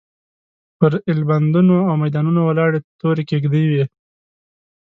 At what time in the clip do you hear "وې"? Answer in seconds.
3.67-3.83